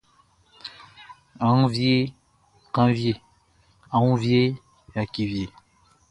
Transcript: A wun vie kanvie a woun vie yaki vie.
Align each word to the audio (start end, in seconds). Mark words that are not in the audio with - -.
A 1.43 1.45
wun 1.51 1.67
vie 1.75 1.97
kanvie 2.73 3.13
a 3.93 3.95
woun 4.01 4.17
vie 4.23 4.43
yaki 4.95 5.23
vie. 5.31 5.47